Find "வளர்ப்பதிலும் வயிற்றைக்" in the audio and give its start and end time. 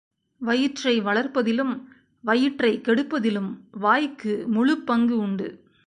1.01-2.87